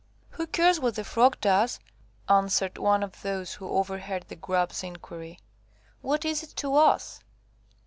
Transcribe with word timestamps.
"Who 0.31 0.47
cares 0.47 0.79
what 0.79 0.95
the 0.95 1.03
Frog 1.03 1.39
does?" 1.41 1.79
answered 2.27 2.79
one 2.79 3.03
of 3.03 3.21
those 3.21 3.53
who 3.53 3.69
overheard 3.69 4.25
the 4.29 4.35
Grub's 4.35 4.81
inquiry; 4.83 5.37
"what 6.01 6.25
is 6.25 6.41
it 6.41 6.55
to 6.55 6.75
us?" 6.75 7.19